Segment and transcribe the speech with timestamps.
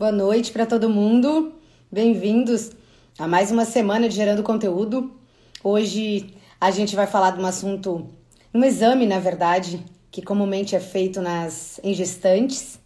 [0.00, 1.60] Boa noite para todo mundo.
[1.92, 2.70] Bem-vindos
[3.18, 5.14] a mais uma semana de Gerando Conteúdo.
[5.62, 8.08] Hoje a gente vai falar de um assunto,
[8.54, 12.80] um exame, na verdade, que comumente é feito nas em gestantes.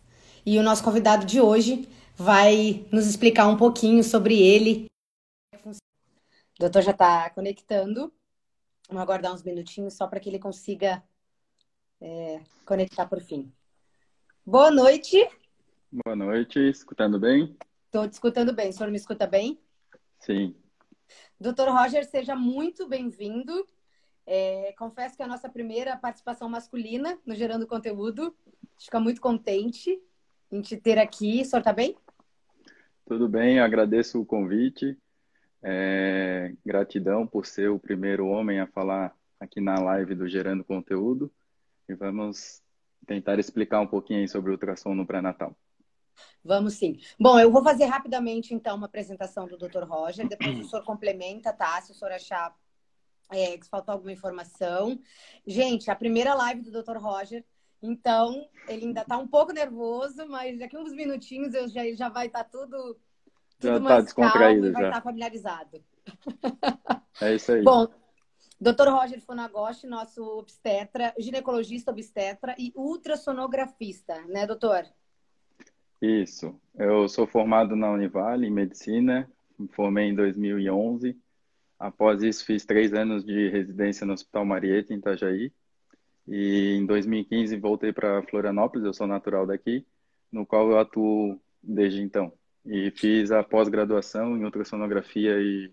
[0.45, 4.87] E o nosso convidado de hoje vai nos explicar um pouquinho sobre ele.
[5.55, 5.71] O
[6.59, 8.13] doutor já está conectando.
[8.89, 11.01] Vamos aguardar uns minutinhos só para que ele consiga
[12.01, 13.53] é, conectar por fim.
[14.45, 15.25] Boa noite.
[16.03, 17.57] Boa noite, escutando bem?
[17.87, 18.71] Estou te escutando bem.
[18.71, 19.61] O senhor me escuta bem?
[20.19, 20.53] Sim.
[21.39, 23.65] Doutor Roger, seja muito bem-vindo.
[24.27, 28.35] É, confesso que é a nossa primeira participação masculina no Gerando Conteúdo.
[28.77, 29.97] Fica muito contente
[30.51, 31.43] em te ter aqui.
[31.43, 31.97] O senhor está bem?
[33.07, 34.99] Tudo bem, agradeço o convite.
[35.63, 41.31] É, gratidão por ser o primeiro homem a falar aqui na live do Gerando Conteúdo.
[41.89, 42.61] E vamos
[43.07, 45.57] tentar explicar um pouquinho sobre o ultrassom no pré-natal.
[46.45, 47.01] Vamos sim.
[47.19, 49.85] Bom, eu vou fazer rapidamente, então, uma apresentação do Dr.
[49.85, 51.81] Roger, depois o senhor complementa, tá?
[51.81, 52.55] Se o senhor achar
[53.31, 54.99] é, que faltou alguma informação.
[55.47, 56.99] Gente, a primeira live do Dr.
[56.99, 57.45] Roger,
[57.83, 62.09] então, ele ainda tá um pouco nervoso, mas daqui uns minutinhos eu já, ele já
[62.09, 62.99] vai estar tá tudo,
[63.59, 64.89] tudo já tá descontraído, e vai já.
[64.89, 65.85] estar tá familiarizado.
[67.21, 67.63] É isso aí.
[67.63, 67.87] Bom,
[68.61, 68.89] Dr.
[68.89, 74.87] Roger Funagoshi, nosso obstetra, ginecologista obstetra e ultrassonografista, né, doutor?
[76.05, 76.61] Isso.
[76.75, 81.17] Eu sou formado na Univale em medicina, me formei em 2011.
[81.79, 85.53] Após isso, fiz três anos de residência no Hospital Marieta, em Itajaí.
[86.29, 89.87] E em 2015 voltei para Florianópolis, eu sou natural daqui,
[90.31, 92.33] no qual eu atuo desde então.
[92.67, 95.73] E fiz a pós-graduação em ultrassonografia e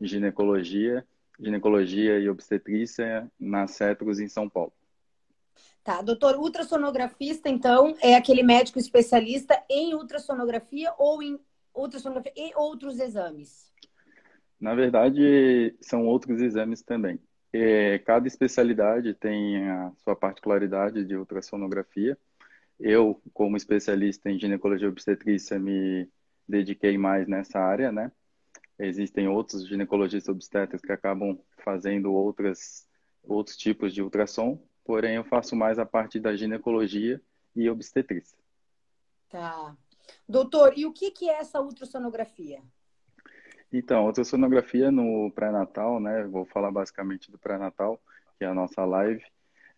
[0.00, 1.06] ginecologia
[1.40, 4.72] ginecologia e obstetrícia na Cetros, em São Paulo.
[5.84, 11.40] Tá, doutor, ultrassonografista, então, é aquele médico especialista em ultrassonografia ou em
[11.74, 13.72] ultrassonografia e outros exames?
[14.60, 17.18] Na verdade, são outros exames também.
[17.52, 22.16] É, cada especialidade tem a sua particularidade de ultrassonografia.
[22.78, 26.08] Eu, como especialista em ginecologia obstetrícia, me
[26.48, 28.12] dediquei mais nessa área, né?
[28.78, 32.86] Existem outros ginecologistas obstetras que acabam fazendo outras,
[33.24, 37.20] outros tipos de ultrassom, porém eu faço mais a parte da ginecologia
[37.54, 38.38] e obstetrícia.
[39.28, 39.76] Tá.
[40.28, 42.62] Doutor, e o que, que é essa ultrassonografia?
[43.72, 46.24] Então, ultrassonografia no pré-natal, né?
[46.24, 48.00] Vou falar basicamente do pré-natal,
[48.38, 49.24] que é a nossa live.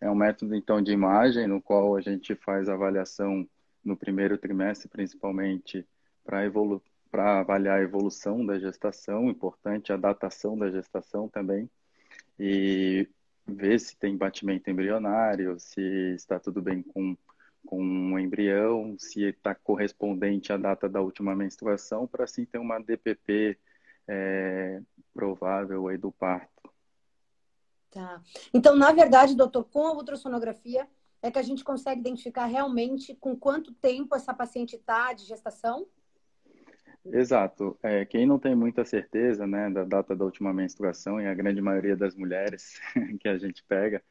[0.01, 3.47] É um método, então, de imagem no qual a gente faz avaliação
[3.83, 5.87] no primeiro trimestre, principalmente
[6.23, 11.69] para evolu para avaliar a evolução da gestação, importante a datação da gestação também,
[12.37, 13.07] e
[13.47, 15.81] ver se tem batimento embrionário, se
[16.15, 17.15] está tudo bem com,
[17.65, 22.79] com o embrião, se está correspondente à data da última menstruação, para assim ter uma
[22.79, 23.57] DPP
[24.07, 24.81] é,
[25.13, 26.49] provável aí do parto.
[27.91, 28.21] Tá.
[28.53, 30.87] Então, na verdade, doutor, com a ultrassonografia
[31.21, 35.87] é que a gente consegue identificar realmente com quanto tempo essa paciente está de gestação?
[37.11, 37.77] Exato.
[37.83, 41.61] É, quem não tem muita certeza né, da data da última menstruação, e a grande
[41.61, 42.79] maioria das mulheres
[43.19, 44.03] que a gente pega,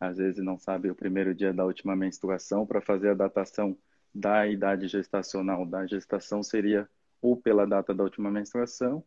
[0.00, 3.76] às vezes não sabe o primeiro dia da última menstruação, para fazer a datação
[4.14, 6.88] da idade gestacional da gestação seria
[7.20, 9.04] ou pela data da última menstruação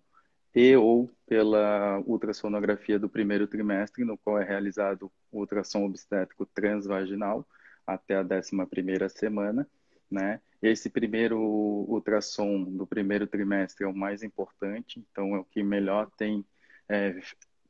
[0.53, 7.47] e ou pela ultrassonografia do primeiro trimestre, no qual é realizado o ultrassom obstétrico transvaginal
[7.85, 9.67] até a 11 primeira semana,
[10.11, 10.41] né?
[10.61, 16.09] Esse primeiro ultrassom do primeiro trimestre é o mais importante, então é o que melhor
[16.17, 16.45] tem
[16.87, 17.17] é,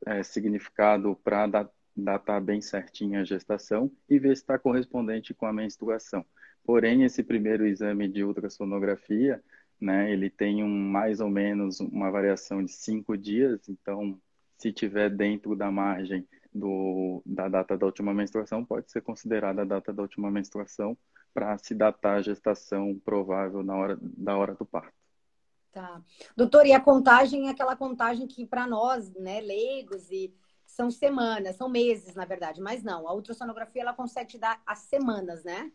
[0.06, 5.52] é, significado para datar bem certinho a gestação e ver se está correspondente com a
[5.52, 6.24] menstruação.
[6.64, 9.42] Porém, esse primeiro exame de ultrassonografia,
[9.80, 14.20] né, ele tem um, mais ou menos uma variação de cinco dias, então
[14.58, 19.64] se tiver dentro da margem do, da data da última menstruação, pode ser considerada a
[19.64, 20.98] data da última menstruação
[21.32, 24.92] para se datar a gestação provável na hora da hora do parto.
[25.72, 26.02] Tá.
[26.36, 30.34] Doutor, e a contagem é aquela contagem que para nós, né, leigos e
[30.66, 34.80] são semanas, são meses, na verdade, mas não, a ultrassonografia ela consegue te dar as
[34.80, 35.70] semanas, né?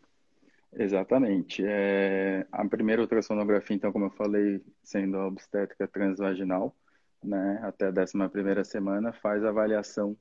[0.72, 1.62] Exatamente.
[1.64, 6.76] É, a primeira ultrassonografia, então, como eu falei, sendo a obstétrica transvaginal,
[7.22, 10.16] né, até a 11 primeira semana, faz a avaliação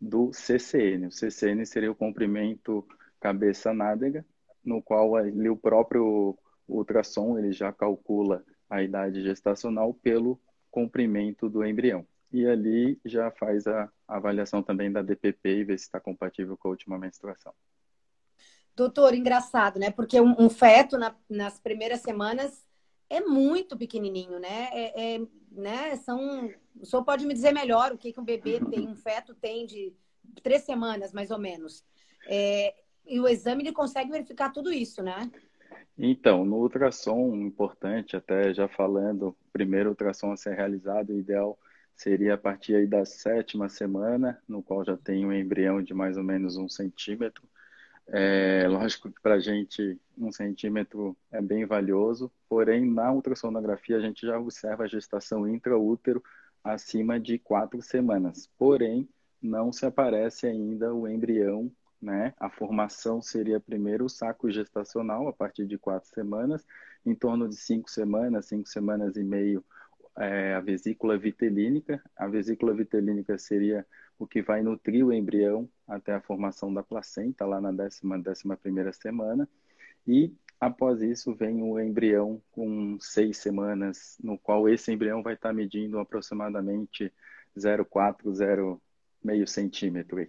[0.00, 1.06] do CCN.
[1.06, 2.86] O CCN seria o comprimento
[3.20, 4.24] cabeça-nádega,
[4.64, 6.36] no qual ali o próprio
[6.68, 10.40] ultrassom ele já calcula a idade gestacional pelo
[10.70, 12.06] comprimento do embrião.
[12.32, 16.68] E ali já faz a avaliação também da DPP e vê se está compatível com
[16.68, 17.54] a última menstruação.
[18.74, 19.92] Doutor, engraçado, né?
[19.92, 22.66] Porque um, um feto na, nas primeiras semanas
[23.08, 24.68] é muito pequenininho, né?
[24.72, 25.20] É, é,
[25.52, 25.96] né?
[25.96, 26.50] São,
[26.80, 29.64] o senhor pode me dizer melhor o que, que um bebê tem, um feto tem
[29.64, 29.94] de
[30.42, 31.84] três semanas, mais ou menos.
[32.26, 32.74] É,
[33.06, 35.30] e o exame ele consegue verificar tudo isso, né?
[35.96, 41.58] Então, no ultrassom, importante, até já falando, primeiro ultrassom a ser realizado, o ideal
[41.94, 46.16] seria a partir aí da sétima semana, no qual já tem um embrião de mais
[46.16, 47.44] ou menos um centímetro.
[48.08, 54.00] É, lógico que para a gente um centímetro é bem valioso, porém na ultrassonografia a
[54.00, 56.22] gente já observa a gestação intraútero
[56.62, 58.50] acima de quatro semanas.
[58.58, 59.08] Porém,
[59.40, 61.70] não se aparece ainda o embrião
[62.04, 62.34] né?
[62.38, 66.64] A formação seria primeiro o saco gestacional, a partir de quatro semanas,
[67.04, 69.64] em torno de cinco semanas, cinco semanas e meio,
[70.18, 72.02] é, a vesícula vitelínica.
[72.16, 73.86] A vesícula vitelínica seria
[74.18, 78.56] o que vai nutrir o embrião até a formação da placenta, lá na décima, décima
[78.56, 79.48] primeira semana.
[80.06, 85.52] E após isso vem o embrião com seis semanas, no qual esse embrião vai estar
[85.52, 87.12] medindo aproximadamente
[87.56, 90.26] 0,4, 0,5 centímetro.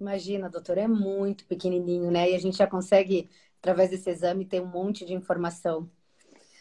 [0.00, 2.30] Imagina, doutor, é muito pequenininho, né?
[2.30, 3.28] E a gente já consegue,
[3.58, 5.90] através desse exame, ter um monte de informação.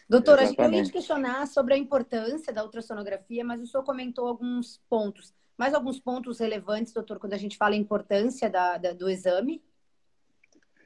[0.10, 4.82] Doutora, eu ia te questionar sobre a importância da ultrassonografia, mas o senhor comentou alguns
[4.90, 5.34] pontos.
[5.58, 9.62] Mais alguns pontos relevantes, doutor, quando a gente fala importância da, da do exame?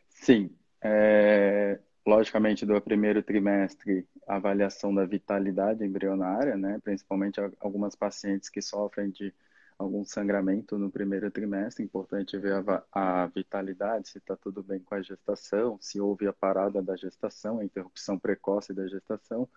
[0.09, 0.49] Sim.
[0.81, 6.79] É, logicamente, do primeiro trimestre, avaliação da vitalidade embrionária, né?
[6.83, 9.33] Principalmente algumas pacientes que sofrem de
[9.81, 14.95] algum sangramento no primeiro trimestre, importante ver a, a vitalidade, se está tudo bem com
[14.95, 19.47] a gestação, se houve a parada da gestação, a interrupção precoce da gestação.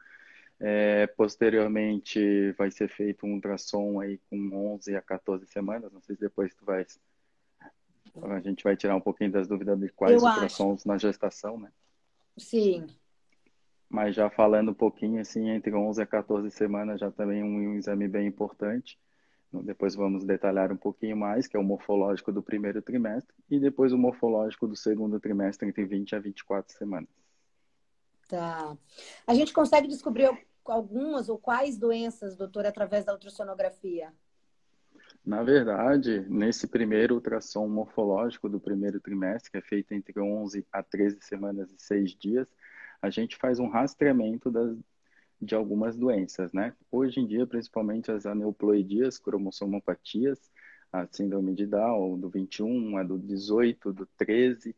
[0.59, 6.15] É, posteriormente vai ser feito um ultrassom aí com 11 a 14 semanas, não sei
[6.15, 6.87] se depois tu vai
[8.23, 10.89] a gente vai tirar um pouquinho das dúvidas de quais Eu ultrassons acho.
[10.89, 11.73] na gestação, né?
[12.37, 12.87] Sim.
[13.89, 17.75] Mas já falando um pouquinho assim, entre 11 a 14 semanas já também um, um
[17.75, 18.97] exame bem importante.
[19.63, 23.93] Depois vamos detalhar um pouquinho mais, que é o morfológico do primeiro trimestre, e depois
[23.93, 27.09] o morfológico do segundo trimestre, entre 20 a 24 semanas.
[28.29, 28.77] Tá.
[29.27, 30.31] A gente consegue descobrir
[30.65, 34.13] algumas ou quais doenças, doutor, através da ultrassonografia?
[35.25, 40.83] Na verdade, nesse primeiro ultrassom morfológico do primeiro trimestre, que é feito entre 11 a
[40.83, 42.47] 13 semanas e 6 dias,
[43.01, 44.77] a gente faz um rastreamento das,
[45.41, 46.75] de algumas doenças, né?
[46.91, 50.51] Hoje em dia, principalmente as aneuploidias, cromossomopatias,
[50.93, 54.75] a síndrome de Down, do 21, a do 18, do 13,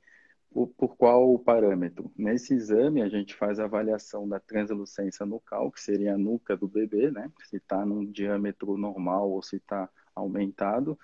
[0.50, 2.10] por, por qual parâmetro?
[2.16, 6.66] Nesse exame, a gente faz a avaliação da translucência nucal, que seria a nuca do
[6.66, 7.30] bebê, né?
[7.44, 10.98] Se está num diâmetro normal ou se está aumentado.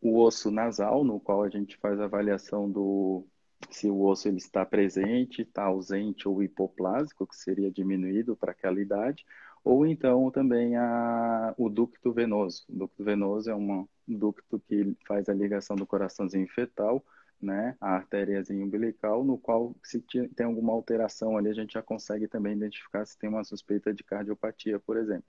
[0.00, 3.26] O osso nasal, no qual a gente faz a avaliação do
[3.70, 8.80] se o osso ele está presente, está ausente ou hipoplásico, que seria diminuído para aquela
[8.80, 9.24] idade,
[9.64, 12.64] ou então também a, o ducto venoso.
[12.68, 17.04] O ducto venoso é um ducto que faz a ligação do coraçãozinho fetal,
[17.40, 22.26] né, a artériazinha umbilical, no qual se tem alguma alteração ali, a gente já consegue
[22.26, 25.28] também identificar se tem uma suspeita de cardiopatia, por exemplo.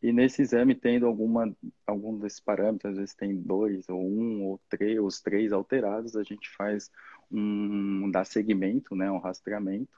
[0.00, 1.52] E nesse exame, tendo alguma,
[1.86, 6.22] algum desses parâmetros, às vezes tem dois, ou um, ou três, os três alterados, a
[6.22, 6.90] gente faz
[7.30, 9.92] um, dá segmento, né, um rastreamento,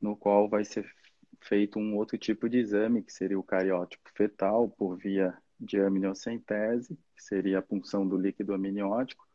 [0.00, 0.90] no qual vai ser
[1.40, 6.96] feito um outro tipo de exame, que seria o cariótipo fetal, por via de amniocentese,
[7.14, 9.26] que seria a punção do líquido amniótico,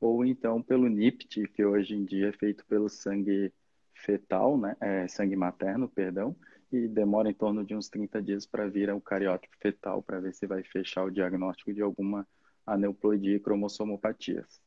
[0.00, 3.52] ou então pelo NIPT, que hoje em dia é feito pelo sangue
[3.94, 6.36] fetal, né, é, sangue materno, perdão,
[6.70, 10.34] e demora em torno de uns 30 dias para vir o cariótipo fetal, para ver
[10.34, 12.26] se vai fechar o diagnóstico de alguma
[12.66, 14.60] aneuploidia e cromossomopatias.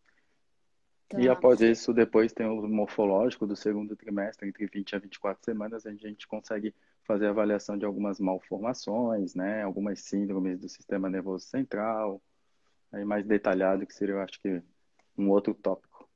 [1.12, 1.20] Tá.
[1.20, 5.86] E após isso, depois tem o morfológico do segundo trimestre, entre 20 a 24 semanas,
[5.86, 12.22] a gente consegue fazer avaliação de algumas malformações, né, algumas síndromes do sistema nervoso central,
[12.94, 14.62] aí mais detalhado, que seria, eu acho que,
[15.18, 16.08] um outro tópico.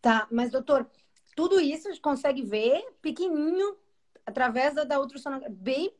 [0.00, 0.88] Tá, mas doutor,
[1.36, 3.76] tudo isso a gente consegue ver pequenininho
[4.24, 5.92] através da, da ultrassonografia, bem,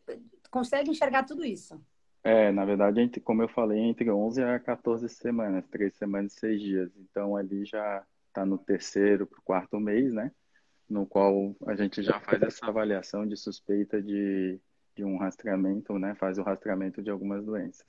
[0.50, 1.78] consegue enxergar tudo isso.
[2.22, 6.40] É, na verdade, entre, como eu falei, entre 11 a 14 semanas, 3 semanas e
[6.40, 6.90] 6 dias.
[6.96, 10.32] Então, ali já está no terceiro para o quarto mês, né?
[10.88, 14.58] No qual a gente já faz essa avaliação de suspeita de,
[14.96, 16.14] de um rastreamento, né?
[16.14, 17.86] Faz o rastreamento de algumas doenças.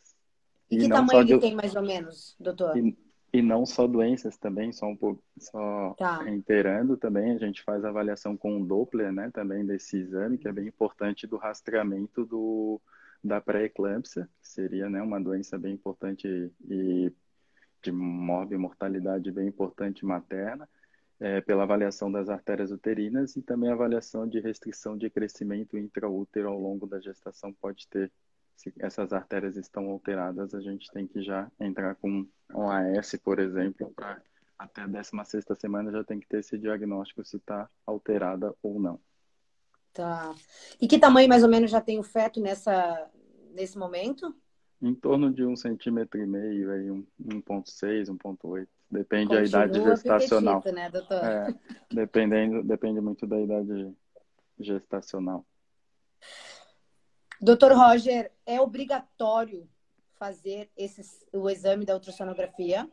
[0.70, 1.40] E, e que tamanho ele de...
[1.40, 2.78] tem, mais ou menos, doutor?
[2.78, 2.96] E,
[3.34, 6.24] e não só doenças também, só um pouco, só tá.
[6.24, 10.52] reiterando também, a gente faz avaliação com o Doppler, né, também desse exame, que é
[10.52, 12.82] bem importante do rastreamento do,
[13.24, 16.28] da pré-eclâmpsia, que seria, né, uma doença bem importante
[16.70, 17.14] e
[17.82, 17.92] de
[18.58, 20.68] mortalidade bem importante materna.
[21.20, 26.60] é, pela avaliação das artérias uterinas e também avaliação de restrição de crescimento intraútero ao
[26.60, 28.12] longo da gestação pode ter.
[28.56, 33.40] Se essas artérias estão alteradas, a gente tem que já entrar com um AS, por
[33.40, 34.22] exemplo, para
[34.58, 39.00] até a 16 semana já tem que ter esse diagnóstico se está alterada ou não.
[40.00, 40.34] Tá.
[40.80, 43.06] E que tamanho mais ou menos já tem o feto nessa,
[43.52, 44.34] nesse momento?
[44.82, 48.66] Em torno de um centímetro e meio, aí, um 1,6, 1,8.
[48.90, 50.64] Depende da idade gestacional.
[50.74, 51.22] né, doutor?
[51.22, 51.54] É,
[51.92, 53.94] dependendo, depende muito da idade
[54.58, 55.46] gestacional.
[57.42, 59.68] Doutor Roger, é obrigatório
[60.18, 61.02] fazer esse,
[61.34, 62.90] o exame da ultrassonografia?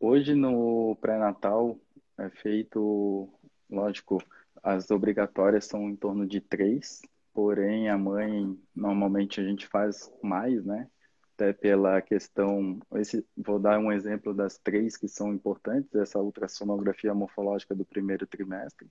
[0.00, 1.76] Hoje no pré-natal
[2.16, 3.28] é feito,
[3.70, 4.18] lógico,
[4.62, 7.02] as obrigatórias são em torno de três,
[7.34, 10.88] porém a mãe normalmente a gente faz mais, né?
[11.34, 17.14] Até pela questão, esse, vou dar um exemplo das três que são importantes, essa ultrassonografia
[17.14, 18.88] morfológica do primeiro trimestre,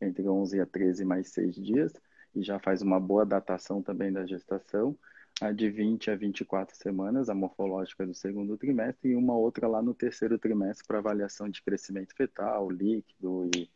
[0.00, 1.92] entre 11 a 13 mais seis dias,
[2.34, 4.96] e já faz uma boa datação também da gestação,
[5.40, 9.80] a de 20 a 24 semanas, a morfológica do segundo trimestre, e uma outra lá
[9.80, 13.70] no terceiro trimestre para avaliação de crescimento fetal, líquido e,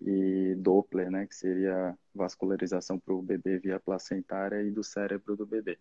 [0.00, 5.46] e Doppler, né, que seria vascularização para o bebê via placentária e do cérebro do
[5.46, 5.78] bebê.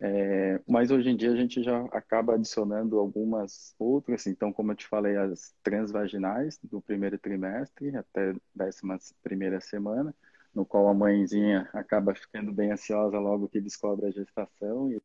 [0.00, 4.76] É, mas hoje em dia a gente já acaba adicionando algumas outras, então, como eu
[4.76, 10.14] te falei, as transvaginais do primeiro trimestre até décima primeira semana,
[10.54, 14.90] no qual a mãezinha acaba ficando bem ansiosa logo que descobre a gestação.
[14.92, 15.00] E...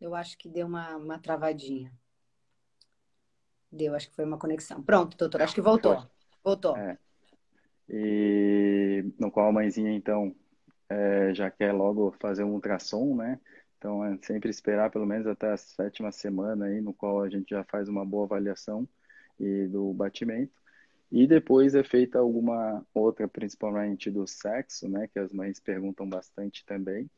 [0.00, 1.92] Eu acho que deu uma, uma travadinha.
[3.70, 4.82] Deu, acho que foi uma conexão.
[4.82, 5.96] Pronto, doutor, acho que voltou.
[5.96, 6.10] Foi.
[6.42, 6.76] Voltou.
[6.76, 6.98] É.
[7.88, 10.34] E no qual a mãezinha, então,
[10.88, 13.38] é, já quer logo fazer um ultrassom, né?
[13.78, 17.50] Então, é sempre esperar pelo menos até a sétima semana aí, no qual a gente
[17.50, 18.86] já faz uma boa avaliação
[19.38, 20.52] e do batimento.
[21.10, 26.64] E depois é feita alguma outra, principalmente do sexo, né, que as mães perguntam bastante
[26.64, 27.10] também.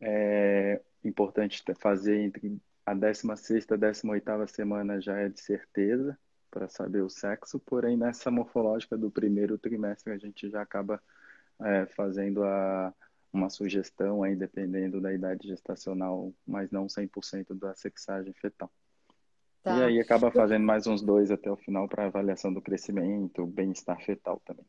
[0.00, 6.18] É importante fazer entre a 16 e a 18 semana já é de certeza
[6.50, 11.02] para saber o sexo, porém nessa morfológica do primeiro trimestre a gente já acaba
[11.60, 12.94] é, fazendo a,
[13.32, 18.70] uma sugestão aí, dependendo da idade gestacional, mas não 100% da sexagem fetal.
[19.62, 19.76] Tá.
[19.78, 24.00] E aí acaba fazendo mais uns dois até o final para avaliação do crescimento, bem-estar
[24.04, 24.64] fetal também.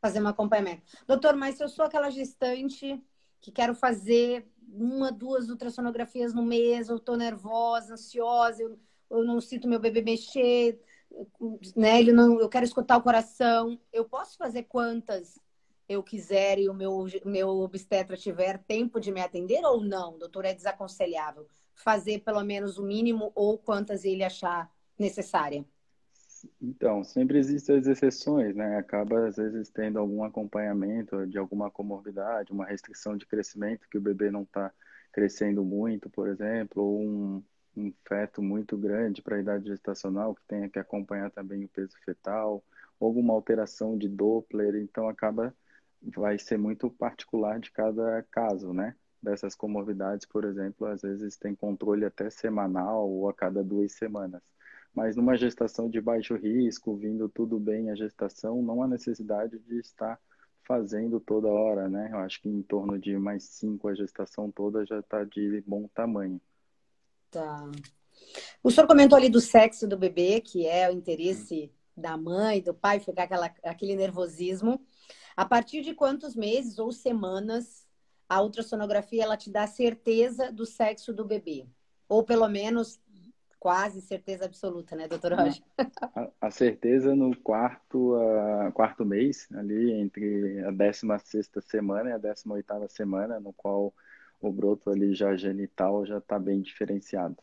[0.00, 0.82] Fazer um acompanhamento.
[1.06, 3.00] Doutor, mas se eu sou aquela gestante
[3.40, 8.78] que quero fazer uma, duas ultrassonografias no mês, eu estou nervosa, ansiosa, eu,
[9.10, 10.80] eu não sinto meu bebê mexer,
[11.74, 12.00] né?
[12.00, 13.80] Ele não, eu quero escutar o coração.
[13.92, 15.38] Eu posso fazer quantas
[15.88, 20.44] eu quiser e o meu, meu obstetra tiver tempo de me atender ou não, doutor?
[20.44, 25.64] É desaconselhável fazer pelo menos o mínimo ou quantas ele achar necessária?
[26.60, 28.76] Então, sempre existem as exceções, né?
[28.76, 34.00] Acaba, às vezes, tendo algum acompanhamento de alguma comorbidade, uma restrição de crescimento, que o
[34.00, 34.72] bebê não está
[35.12, 37.44] crescendo muito, por exemplo, ou um,
[37.76, 41.96] um feto muito grande para a idade gestacional, que tenha que acompanhar também o peso
[42.04, 42.62] fetal,
[43.00, 45.54] ou alguma alteração de Doppler, então acaba,
[46.02, 48.94] vai ser muito particular de cada caso, né?
[49.22, 54.42] dessas comorbidades, por exemplo, às vezes tem controle até semanal ou a cada duas semanas.
[54.96, 59.78] Mas numa gestação de baixo risco, vindo tudo bem a gestação, não há necessidade de
[59.78, 60.18] estar
[60.66, 62.08] fazendo toda hora, né?
[62.10, 65.86] Eu acho que em torno de mais cinco a gestação toda já está de bom
[65.94, 66.40] tamanho.
[67.30, 67.70] Tá.
[68.62, 72.72] O senhor comentou ali do sexo do bebê, que é o interesse da mãe, do
[72.72, 74.80] pai, ficar aquela, aquele nervosismo.
[75.36, 77.86] A partir de quantos meses ou semanas
[78.26, 81.66] a ultrassonografia ela te dá certeza do sexo do bebê.
[82.08, 82.98] Ou pelo menos
[83.66, 85.60] quase certeza absoluta, né, doutor Rocha?
[86.14, 88.14] A, a, certeza no quarto,
[88.72, 93.92] quarto mês, ali entre a 16 semana e a 18 semana, no qual
[94.40, 97.36] o broto ali já genital já está bem diferenciado.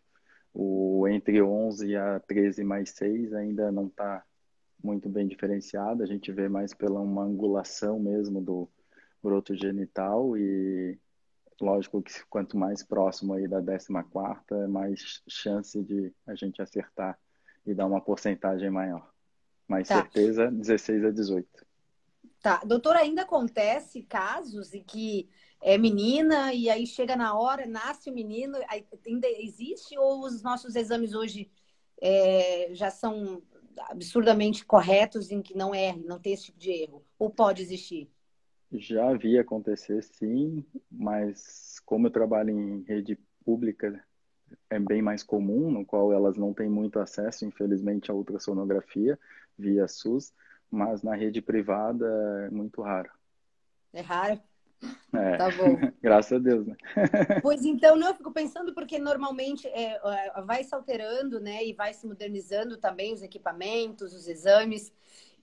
[0.54, 4.24] O entre 11 a 13 mais 6 ainda não está
[4.82, 8.70] muito bem diferenciado, a gente vê mais pela uma angulação mesmo do,
[9.24, 11.00] broto genital e
[11.62, 17.18] lógico que quanto mais próximo aí da 14 mais chance de a gente acertar
[17.66, 19.10] e dar uma porcentagem maior.
[19.68, 20.02] Mais tá.
[20.02, 21.48] certeza, 16 a 18.
[22.42, 22.62] Tá.
[22.66, 25.30] Doutor, ainda acontece casos em que
[25.62, 28.58] é menina e aí chega na hora, nasce o menino,
[29.08, 31.50] ainda existe ou os nossos exames hoje
[32.02, 33.42] é, já são
[33.90, 37.06] absurdamente corretos em que não erre, não tem esse tipo de erro?
[37.18, 38.12] Ou pode existir?
[38.74, 44.04] Já vi acontecer, sim, mas como eu trabalho em rede pública
[44.70, 49.20] é bem mais comum, no qual elas não têm muito acesso, infelizmente, à ultrassonografia
[49.58, 50.34] via SUS,
[50.72, 52.08] mas na rede privada
[52.48, 53.12] é muito raro.
[53.94, 54.34] É raro?
[54.36, 54.44] É.
[55.38, 55.78] Tá bom.
[56.02, 56.76] Graças a Deus, né?
[57.42, 61.64] pois então, não, eu fico pensando porque normalmente é, é, vai se alterando, né?
[61.64, 64.92] E vai se modernizando também os equipamentos, os exames.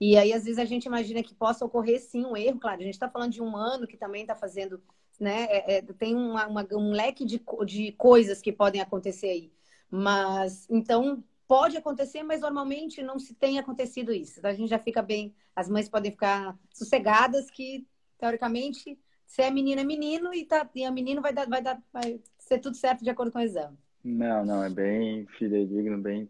[0.01, 2.59] E aí, às vezes, a gente imagina que possa ocorrer sim um erro.
[2.59, 4.81] Claro, a gente está falando de um ano que também está fazendo,
[5.19, 5.43] né?
[5.43, 9.51] É, é, tem uma, uma, um leque de, de coisas que podem acontecer aí.
[9.91, 14.39] Mas, então, pode acontecer, mas normalmente não se tem acontecido isso.
[14.39, 17.85] Então, a gente já fica bem, as mães podem ficar sossegadas que,
[18.17, 21.79] teoricamente, se é menino, é menino e, tá, e a menino vai, dar, vai, dar,
[21.93, 23.77] vai ser tudo certo de acordo com o exame.
[24.03, 26.27] Não, não, é bem fidedigno, bem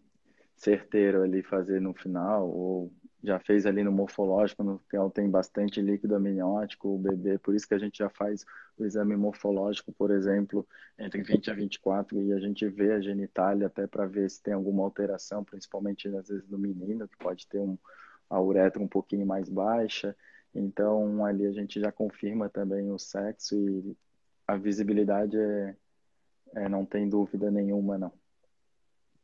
[0.56, 6.16] certeiro ali fazer no final, ou já fez ali no morfológico, no tem bastante líquido
[6.16, 8.44] amniótico, o bebê, por isso que a gente já faz
[8.76, 10.66] o exame morfológico, por exemplo,
[10.98, 14.54] entre 20 a 24, e a gente vê a genitália até para ver se tem
[14.54, 17.78] alguma alteração, principalmente às vezes no menino, que pode ter um,
[18.28, 20.16] a uretra um pouquinho mais baixa,
[20.54, 23.96] então, ali a gente já confirma também o sexo e
[24.46, 25.76] a visibilidade é,
[26.54, 28.12] é não tem dúvida nenhuma, não.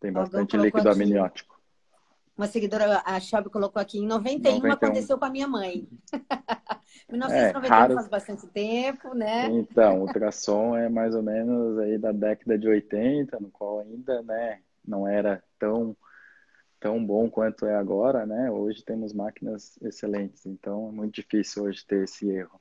[0.00, 1.57] Tem bastante líquido amniótico.
[2.38, 4.72] Uma seguidora, a Shelby, colocou aqui, em 91, 91.
[4.72, 5.88] aconteceu com a minha mãe.
[7.10, 7.94] 1991 é, raro...
[7.94, 9.46] faz bastante tempo, né?
[9.50, 14.22] Então, o ultrassom é mais ou menos aí da década de 80, no qual ainda,
[14.22, 15.96] né, não era tão
[16.80, 18.48] tão bom quanto é agora, né?
[18.52, 22.60] Hoje temos máquinas excelentes, então é muito difícil hoje ter esse erro.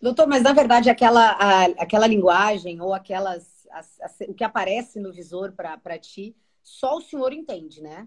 [0.00, 4.98] Doutor, mas na verdade aquela, a, aquela linguagem ou aquelas as, as, o que aparece
[4.98, 8.06] no visor para ti, só o senhor entende, né?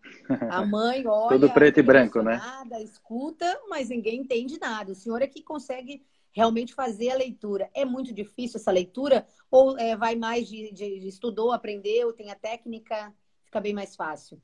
[0.49, 2.39] A mãe olha, tudo preto e branco, né?
[2.81, 4.91] Escuta, mas ninguém entende nada.
[4.91, 7.69] O senhor é que consegue realmente fazer a leitura.
[7.73, 12.29] É muito difícil essa leitura ou é, vai mais de, de, de estudou, aprendeu, tem
[12.29, 13.13] a técnica,
[13.45, 14.41] fica bem mais fácil?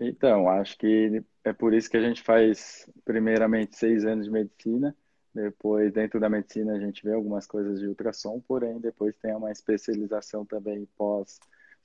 [0.00, 4.96] Então, acho que é por isso que a gente faz, primeiramente, seis anos de medicina.
[5.34, 9.50] Depois, dentro da medicina, a gente vê algumas coisas de ultrassom, porém, depois tem uma
[9.50, 11.38] especialização também pós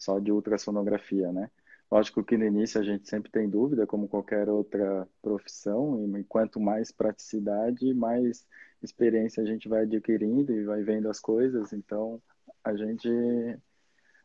[0.04, 1.50] só de ultrassonografia, né?
[1.92, 6.60] Lógico que no início a gente sempre tem dúvida, como qualquer outra profissão, e quanto
[6.60, 8.48] mais praticidade, mais
[8.82, 11.72] experiência a gente vai adquirindo e vai vendo as coisas.
[11.72, 12.22] Então,
[12.64, 13.08] a gente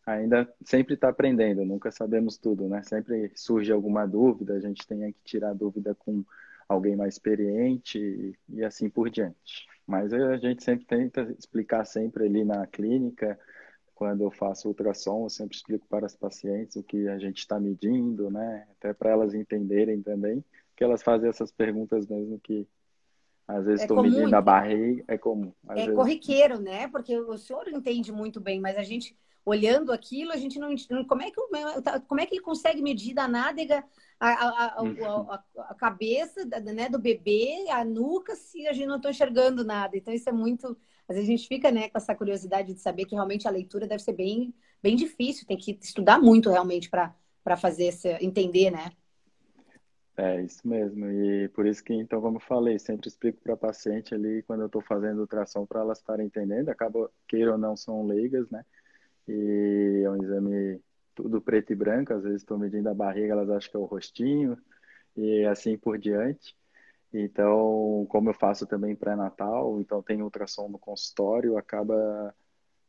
[0.07, 2.83] ainda sempre está aprendendo, nunca sabemos tudo, né?
[2.83, 6.25] Sempre surge alguma dúvida, a gente tem que tirar dúvida com
[6.69, 9.67] alguém mais experiente e assim por diante.
[9.87, 13.38] Mas a gente sempre tenta explicar sempre ali na clínica,
[13.99, 17.59] quando eu faço ultrassom, eu sempre explico para as pacientes o que a gente está
[17.59, 18.65] medindo, né?
[18.71, 20.45] Até para elas entenderem também,
[20.77, 22.65] que elas fazem essas perguntas mesmo que
[23.49, 25.53] às vezes estou é medindo a barriga, é comum.
[25.71, 25.95] é vezes...
[25.97, 26.87] corriqueiro, né?
[26.87, 30.77] Porque o senhor entende muito bem, mas a gente olhando aquilo, a gente não.
[31.05, 33.83] Como é que, tá, como é que ele consegue medir da nádega
[34.21, 39.11] a, a, a, a, cabeça né, do bebê, a nuca, se a gente não está
[39.11, 39.97] enxergando nada?
[39.97, 40.77] Então, isso é muito.
[41.09, 44.03] Vezes a gente fica né, com essa curiosidade de saber que realmente a leitura deve
[44.03, 48.92] ser bem, bem difícil, tem que estudar muito realmente para fazer esse, entender, né?
[50.18, 51.07] É, isso mesmo.
[51.07, 54.61] E por isso que, então, como eu falei, sempre explico para a paciente ali, quando
[54.61, 56.68] eu estou fazendo ultrassom, para elas estarem entendendo.
[56.68, 58.64] Acaba, queira ou não, são leigas, né?
[59.29, 60.81] E é um exame
[61.14, 63.85] tudo preto e branco, às vezes estou medindo a barriga, elas acham que é o
[63.85, 64.57] rostinho,
[65.16, 66.57] e assim por diante.
[67.12, 72.35] Então, como eu faço também pré-natal, então tem ultrassom no consultório, acaba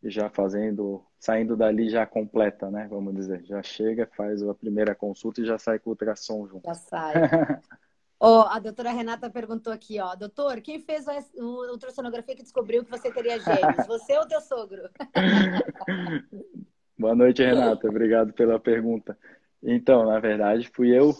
[0.03, 2.87] já fazendo, saindo dali já completa, né?
[2.89, 6.65] Vamos dizer, já chega, faz a primeira consulta e já sai com o ultrassom junto.
[6.65, 7.13] Já sai.
[8.21, 11.23] Oh, a doutora Renata perguntou aqui, ó, doutor, quem fez a
[11.71, 13.87] ultrassonografia que descobriu que você teria gêmeos?
[13.87, 14.89] Você ou teu sogro?
[16.99, 17.87] Boa noite, Renata.
[17.87, 19.17] Obrigado pela pergunta.
[19.63, 21.15] Então, na verdade, fui eu.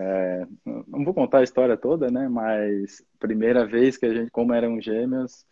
[0.00, 2.28] É, não vou contar a história toda, né?
[2.28, 5.44] Mas primeira vez que a gente, como eram gêmeos,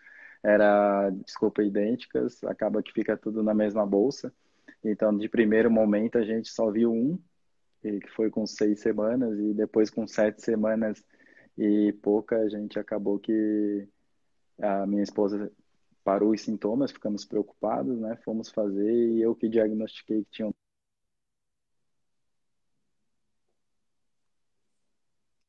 [0.42, 4.32] era, desculpa, idênticas, acaba que fica tudo na mesma bolsa.
[4.84, 7.18] Então, de primeiro momento, a gente só viu um
[7.82, 11.04] que foi com seis semanas, e depois com sete semanas
[11.56, 13.88] e pouca, a gente acabou que
[14.60, 15.52] a minha esposa
[16.04, 18.16] parou os sintomas, ficamos preocupados, né?
[18.24, 20.48] Fomos fazer e eu que diagnostiquei que tinha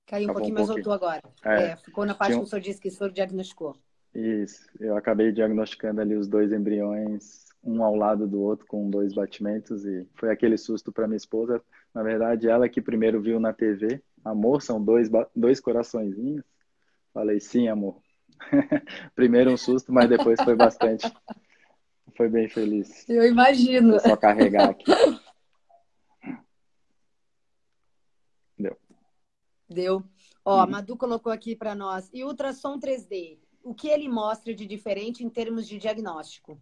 [0.08, 1.22] Caiu um pouquinho, um mas voltou agora.
[1.43, 2.39] É, é, ficou na parte tinha...
[2.39, 3.76] que o senhor disse que o senhor diagnosticou.
[4.15, 9.13] Isso, eu acabei diagnosticando ali os dois embriões um ao lado do outro com dois
[9.13, 11.62] batimentos e foi aquele susto para minha esposa.
[11.93, 16.46] Na verdade, ela que primeiro viu na TV, amor, são dois, dois coraçõezinhos.
[17.13, 18.02] Falei, sim, amor.
[19.13, 21.12] primeiro um susto, mas depois foi bastante,
[22.15, 23.08] foi bem feliz.
[23.10, 23.91] Eu imagino.
[23.91, 24.86] Vou só carregar aqui.
[28.58, 28.78] Deu.
[29.69, 30.03] Deu.
[30.45, 32.10] Ó, a Madu colocou aqui para nós.
[32.13, 36.60] E ultrassom 3D, o que ele mostra de diferente em termos de diagnóstico?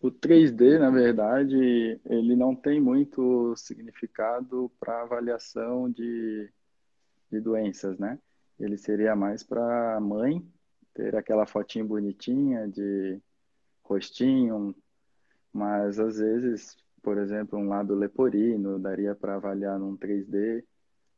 [0.00, 6.50] O 3D, na verdade, ele não tem muito significado para avaliação de,
[7.30, 8.18] de doenças, né?
[8.58, 10.46] Ele seria mais para a mãe
[10.94, 13.20] ter aquela fotinha bonitinha de
[13.82, 14.74] rostinho,
[15.52, 20.64] mas às vezes, por exemplo, um lado leporino daria para avaliar num 3D,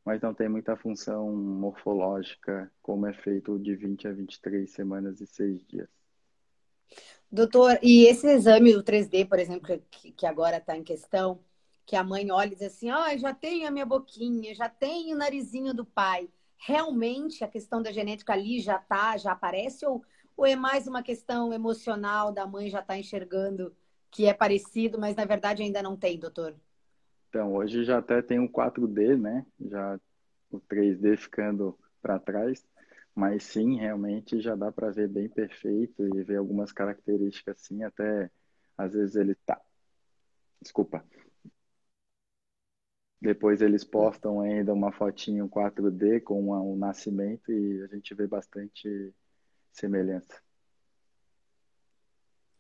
[0.05, 5.27] mas não tem muita função morfológica como é feito de 20 a 23 semanas e
[5.27, 5.89] 6 dias.
[7.31, 11.41] Doutor, e esse exame do 3D, por exemplo, que, que agora está em questão,
[11.87, 15.15] que a mãe olha e diz assim, ah, já tenho a minha boquinha, já tenho
[15.15, 16.29] o narizinho do pai.
[16.59, 20.05] Realmente a questão da genética ali já tá, já aparece, ou,
[20.37, 23.75] ou é mais uma questão emocional da mãe já tá enxergando
[24.13, 26.55] que é parecido, mas na verdade ainda não tem, doutor?
[27.31, 29.45] Então, hoje já até tem um 4D, né?
[29.59, 29.99] Já
[30.51, 32.65] o 3D ficando para trás.
[33.15, 38.31] Mas sim, realmente já dá para ver bem perfeito e ver algumas características assim, até
[38.77, 39.61] às vezes ele tá.
[40.61, 41.05] Desculpa.
[43.21, 48.27] Depois eles postam ainda uma fotinho 4D com o um nascimento e a gente vê
[48.27, 49.15] bastante
[49.73, 50.43] semelhança.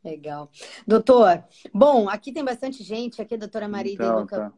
[0.05, 0.51] Legal.
[0.87, 4.53] Doutor, bom, aqui tem bastante gente, aqui a doutora Maria então, tá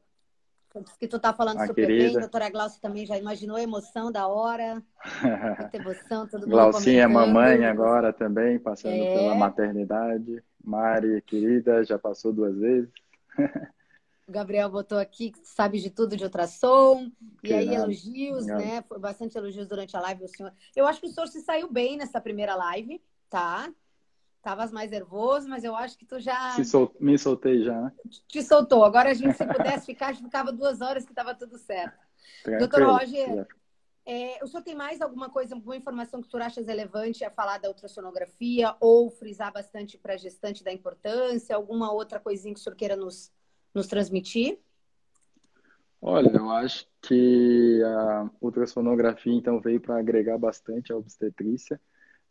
[0.99, 2.05] que tu tá falando a super querida.
[2.05, 4.83] bem, doutora Glaucia também já imaginou a emoção da hora.
[5.61, 9.15] Muita emoção, todo mundo Glaucinha é mamãe agora também, passando é.
[9.15, 10.43] pela maternidade.
[10.63, 12.91] Mari, querida, já passou duas vezes.
[14.27, 17.09] O Gabriel botou aqui que sabe de tudo de ultrassom.
[17.43, 17.83] Que e aí, nada.
[17.83, 18.83] elogios, né?
[18.89, 20.25] Foi bastante elogios durante a live.
[20.25, 20.53] O senhor...
[20.75, 23.71] Eu acho que o senhor se saiu bem nessa primeira live, tá?
[24.45, 26.63] Estavas mais nervoso, mas eu acho que tu já.
[26.63, 26.95] Sol...
[27.01, 27.93] Me soltei já, né?
[28.29, 28.85] Te soltou.
[28.85, 31.99] Agora a gente, se pudesse ficar, ficava duas horas que estava tudo certo.
[32.43, 32.69] Tranquilo.
[32.69, 33.47] Doutor Roger,
[34.05, 37.57] é, o senhor tem mais alguma coisa, alguma informação que tu achas relevante a falar
[37.57, 41.57] da ultrassonografia ou frisar bastante para a gestante da importância?
[41.57, 43.33] Alguma outra coisinha que o senhor queira nos,
[43.73, 44.59] nos transmitir?
[46.03, 51.81] Olha, eu acho que a ultrassonografia, então, veio para agregar bastante a obstetrícia.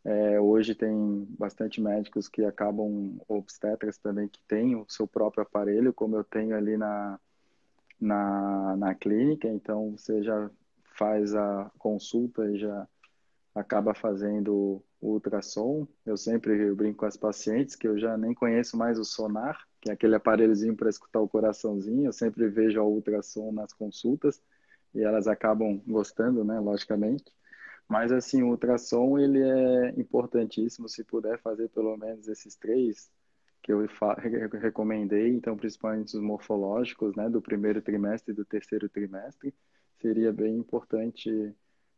[0.04, 5.94] É, hoje tem bastante médicos que acabam, obstetras também, que têm o seu próprio aparelho,
[5.94, 7.18] como eu tenho ali na,
[7.98, 10.50] na, na clínica, então você já
[10.96, 12.86] faz a consulta e já
[13.54, 15.86] acaba fazendo o ultrassom.
[16.04, 19.90] Eu sempre brinco com as pacientes que eu já nem conheço mais o sonar, que
[19.90, 22.06] é aquele aparelhozinho para escutar o coraçãozinho.
[22.06, 24.42] Eu sempre vejo o ultrassom nas consultas
[24.94, 27.24] e elas acabam gostando, né, logicamente.
[27.88, 33.10] Mas assim, o ultrassom ele é importantíssimo se puder fazer pelo menos esses três
[33.62, 33.86] que eu
[34.60, 39.54] recomendei, então principalmente os morfológicos, né, do primeiro trimestre e do terceiro trimestre,
[40.00, 41.54] seria bem importante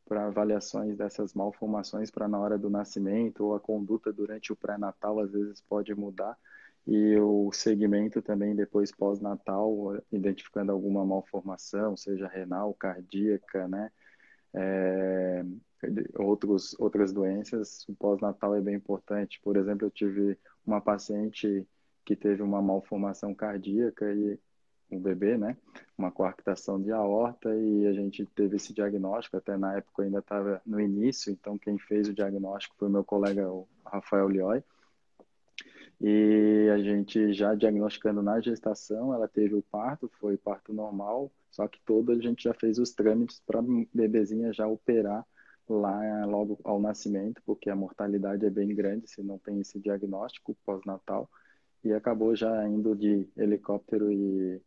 [0.07, 5.18] para avaliações dessas malformações para na hora do nascimento ou a conduta durante o pré-natal
[5.18, 6.38] às vezes pode mudar
[6.87, 13.90] e o segmento também depois pós-natal, identificando alguma malformação, seja renal, cardíaca, né,
[14.54, 15.44] é,
[16.18, 19.40] outros, outras doenças, o pós-natal é bem importante.
[19.42, 21.66] Por exemplo, eu tive uma paciente
[22.04, 24.38] que teve uma malformação cardíaca e
[24.90, 25.56] um bebê, né?
[25.98, 30.62] Uma coarctação de aorta e a gente teve esse diagnóstico, até na época ainda estava
[30.64, 34.62] no início, então quem fez o diagnóstico foi meu colega o Rafael Lioy.
[36.00, 41.66] E a gente já diagnosticando na gestação, ela teve o parto, foi parto normal, só
[41.66, 45.26] que todo a gente já fez os trâmites para a bebezinha já operar
[45.68, 50.56] lá logo ao nascimento, porque a mortalidade é bem grande se não tem esse diagnóstico
[50.64, 51.28] pós-natal.
[51.82, 54.61] E acabou já indo de helicóptero e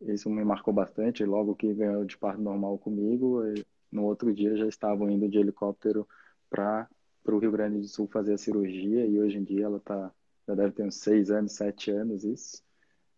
[0.00, 1.24] isso me marcou bastante.
[1.24, 3.42] Logo que ganhou de parto normal comigo,
[3.90, 6.06] no outro dia já estavam indo de helicóptero
[6.50, 6.88] para
[7.26, 10.12] o Rio Grande do Sul fazer a cirurgia e hoje em dia ela tá,
[10.48, 12.62] já deve ter uns seis anos, sete anos isso.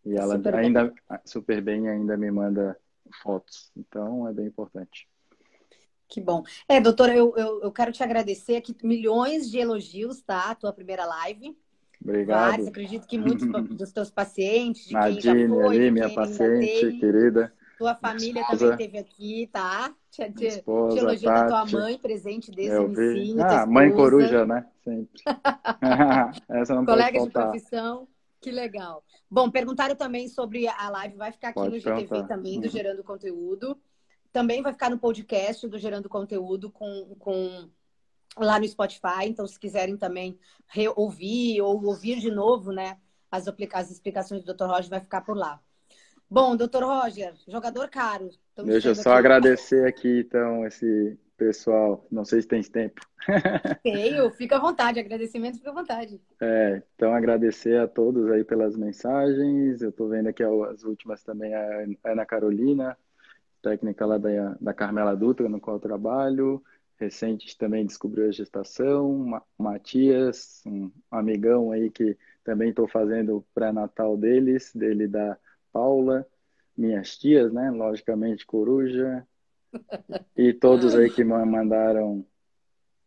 [0.05, 1.19] E ela super ainda, bem.
[1.25, 2.77] super bem, ainda me manda
[3.23, 3.71] fotos.
[3.77, 5.09] Então é bem importante.
[6.09, 6.43] Que bom.
[6.69, 10.51] É, doutora, eu, eu, eu, quero te agradecer aqui milhões de elogios, tá?
[10.51, 11.57] A tua primeira live.
[12.03, 12.51] Obrigado.
[12.51, 16.99] Vários, acredito que muitos dos teus pacientes, de Nadine, quem já foi, ali, minha paciente
[16.99, 17.53] querida.
[17.81, 19.95] Tua família esposa, também esteve aqui, tá?
[20.11, 23.43] Te, te, esposa, te elogio da tua mãe, presente desse ensino.
[23.43, 24.67] Ah, mãe coruja, né?
[24.85, 25.23] Sempre.
[26.61, 28.07] Essa não Colegas de profissão.
[28.39, 29.03] Que legal.
[29.31, 32.29] Bom, perguntaram também sobre a live, vai ficar aqui pode no GTV perguntar.
[32.29, 32.71] também, do uhum.
[32.71, 33.81] Gerando Conteúdo.
[34.31, 37.67] Também vai ficar no podcast do Gerando Conteúdo com, com
[38.37, 39.25] lá no Spotify.
[39.25, 40.39] Então, se quiserem também
[40.97, 42.99] ouvir ou ouvir de novo, né?
[43.31, 44.65] As, as explicações do Dr.
[44.65, 45.63] Roger vai ficar por lá.
[46.31, 48.31] Bom, doutor Roger, jogador caro.
[48.65, 49.19] Deixa eu só aqui.
[49.19, 52.07] agradecer aqui, então, esse pessoal.
[52.09, 53.01] Não sei se tem tempo.
[53.83, 55.01] Tenho, fica à vontade.
[55.01, 56.21] Agradecimento, fica à vontade.
[56.41, 59.83] É, então, agradecer a todos aí pelas mensagens.
[59.83, 62.97] Eu estou vendo aqui as últimas também, a Ana Carolina,
[63.61, 66.63] técnica lá da, da Carmela Dutra, no qual eu trabalho.
[66.97, 69.43] Recente também descobriu a gestação.
[69.59, 75.37] Matias, um amigão aí que também estou fazendo o pré-natal deles, dele da
[75.73, 76.27] Paula,
[76.77, 77.71] minhas tias, né?
[77.71, 79.27] Logicamente, Coruja.
[80.37, 82.27] E todos aí que mandaram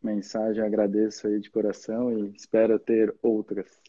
[0.01, 3.81] mensagem, agradeço aí de coração e espero ter outras.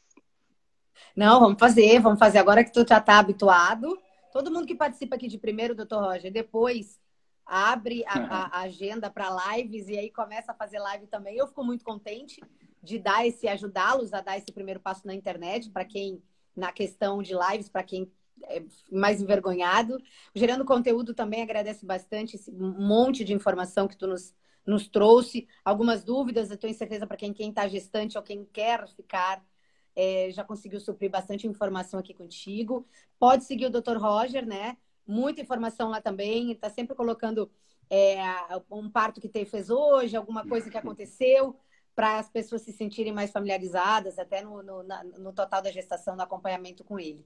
[1.14, 2.38] Não, vamos fazer, vamos fazer.
[2.38, 3.98] Agora que tu já está habituado,
[4.32, 7.00] todo mundo que participa aqui de primeiro, doutor Roger, depois
[7.46, 11.36] abre a, a agenda para lives e aí começa a fazer live também.
[11.36, 12.40] Eu fico muito contente
[12.82, 16.22] de dar esse, ajudá-los a dar esse primeiro passo na internet, para quem,
[16.56, 18.10] na questão de lives, para quem
[18.90, 19.98] mais envergonhado.
[20.34, 24.34] Gerando conteúdo também agradece bastante esse monte de informação que tu nos,
[24.66, 25.46] nos trouxe.
[25.64, 29.44] Algumas dúvidas, eu tenho certeza para quem está gestante ou quem quer ficar,
[29.96, 32.86] é, já conseguiu suprir bastante informação aqui contigo.
[33.18, 33.96] Pode seguir o Dr.
[33.96, 34.76] Roger, né?
[35.06, 36.50] Muita informação lá também.
[36.52, 37.50] Está sempre colocando
[37.88, 38.16] é,
[38.70, 41.56] um parto que te fez hoje, alguma coisa que aconteceu
[41.94, 46.16] para as pessoas se sentirem mais familiarizadas, até no, no, na, no, total da gestação,
[46.16, 47.24] no acompanhamento com ele.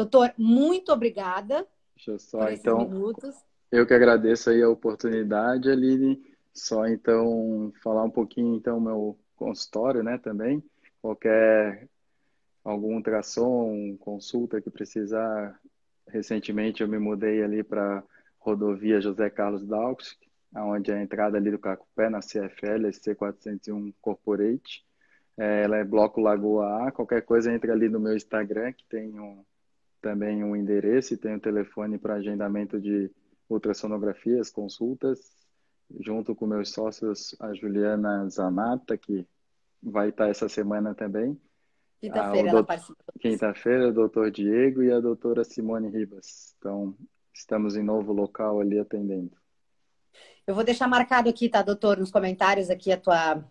[0.00, 1.66] Doutor, muito obrigada.
[1.94, 3.34] Deixa eu só, então, minutos.
[3.70, 6.24] eu que agradeço aí a oportunidade, Aline.
[6.54, 10.64] Só então falar um pouquinho então meu consultório, né, também.
[11.02, 11.86] Qualquer
[12.64, 15.60] algum ultrassom, consulta que precisar.
[16.08, 18.02] Recentemente eu me mudei ali para
[18.38, 20.18] rodovia José Carlos Dalcos,
[20.56, 24.82] onde é a entrada ali do Cacupé, na CFL, SC401 Corporate.
[25.36, 26.90] É, ela é Bloco Lagoa A.
[26.90, 29.44] Qualquer coisa, entra ali no meu Instagram, que tem um,
[30.00, 33.10] também um endereço e tem um telefone para agendamento de
[33.48, 35.18] ultrassonografias, consultas,
[35.98, 39.26] junto com meus sócios, a Juliana Zanata, que
[39.82, 41.38] vai estar essa semana também.
[42.00, 43.04] Quinta-feira ela participa.
[43.20, 46.54] Quinta-feira, o doutor Diego e a doutora Simone Ribas.
[46.58, 46.96] Então,
[47.34, 49.32] estamos em novo local ali atendendo.
[50.46, 53.44] Eu vou deixar marcado aqui, tá, doutor, nos comentários aqui a tua,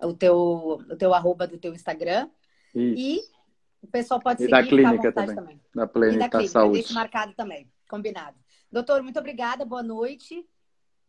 [0.00, 2.30] o teu, o teu arroba do teu Instagram.
[2.74, 3.00] Isso.
[3.00, 3.35] E
[3.82, 5.34] o pessoal pode e seguir da clínica também.
[5.36, 5.60] também.
[5.74, 6.48] Da clínica, e da clínica.
[6.52, 6.92] Saúde.
[6.92, 7.70] Marcado também.
[7.88, 8.36] Combinado.
[8.70, 9.64] Doutor, muito obrigada.
[9.64, 10.46] Boa noite.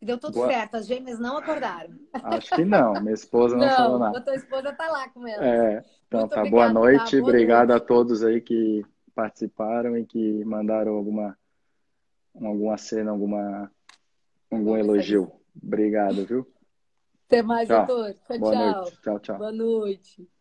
[0.02, 0.48] Deu tudo boa...
[0.48, 0.76] certo.
[0.76, 1.98] As gêmeas não acordaram.
[2.14, 2.94] Acho que não.
[3.02, 4.18] Minha esposa não, não falou nada.
[4.20, 5.46] A tua esposa tá lá com ela.
[5.46, 5.84] É.
[6.08, 6.42] Então muito tá.
[6.42, 7.12] Obrigada, boa noite.
[7.12, 7.18] Tá?
[7.18, 7.84] Boa Obrigado noite.
[7.84, 11.36] a todos aí que participaram e que mandaram alguma
[12.36, 13.72] alguma cena, alguma
[14.52, 15.32] algum elogio.
[15.62, 16.48] Obrigado, viu?
[17.26, 17.86] Até mais, tchau.
[17.86, 18.14] doutor.
[18.14, 18.72] Tchau, Boa tchau.
[18.72, 19.02] Noite.
[19.02, 19.38] Tchau, tchau.
[19.38, 20.37] Boa noite.